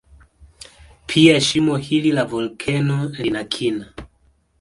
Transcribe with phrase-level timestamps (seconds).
[1.05, 3.93] Pia shimo hili la volkeno lina kina